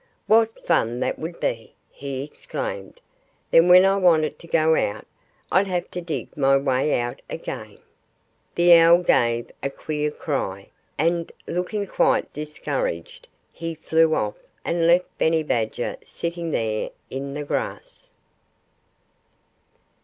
[0.25, 2.99] "What fun that would be!" he exclaimed.
[3.51, 5.05] "Then when I wanted to go out
[5.51, 7.77] I'd have to dig my way again!"
[8.55, 10.69] The owl gave a queer cry.
[10.97, 17.43] And looking quite discouraged, he flew off and left Benny Badger sitting there in the
[17.43, 18.11] grass.